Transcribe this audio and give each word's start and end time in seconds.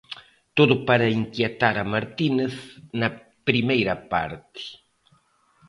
Todo 0.57 0.73
para 0.87 1.13
inquietar 1.21 1.75
a 1.79 1.89
Martínez 1.93 2.53
na 2.99 3.09
primeira 3.47 3.95
parte. 4.13 4.61